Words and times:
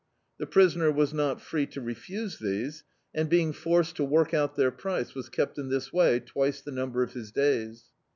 The 0.39 0.47
prisoner 0.47 0.89
was 0.89 1.13
not 1.13 1.39
free 1.43 1.67
to 1.67 1.79
refuse 1.79 2.39
these, 2.39 2.83
and 3.13 3.29
being 3.29 3.53
forced 3.53 3.97
to 3.97 4.03
work 4.03 4.33
out 4.33 4.55
their 4.55 4.71
price, 4.71 5.13
was 5.13 5.29
kept 5.29 5.59
in 5.59 5.69
this 5.69 5.93
way 5.93 6.19
twice 6.19 6.59
the 6.59 6.71
number 6.71 7.03
of 7.03 7.13
his 7.13 7.31
days. 7.31 7.83